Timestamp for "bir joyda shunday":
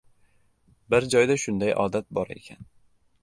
0.93-1.75